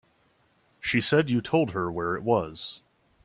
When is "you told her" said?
1.29-1.91